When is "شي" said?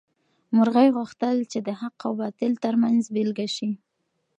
3.55-3.71